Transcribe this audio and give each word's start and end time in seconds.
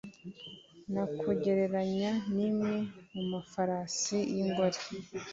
nakugereranya 0.93 2.11
n’imwe 2.35 2.75
mu 3.13 3.23
mafarasi 3.31 4.17
y’ingore, 4.35 4.79